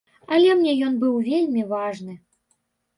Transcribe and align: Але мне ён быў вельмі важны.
Але 0.37 0.49
мне 0.61 0.73
ён 0.87 0.97
быў 1.05 1.13
вельмі 1.29 1.69
важны. 1.77 2.21